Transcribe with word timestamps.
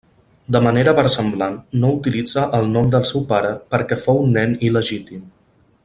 De 0.55 0.59
manera 0.67 0.93
versemblant, 0.99 1.59
no 1.83 1.91
utilitza 1.97 2.47
el 2.61 2.65
nom 2.77 2.89
del 2.97 3.05
seu 3.11 3.25
pare 3.35 3.53
perquè 3.75 3.99
fou 4.07 4.23
un 4.27 4.35
nen 4.39 4.57
il·legítim. 4.71 5.31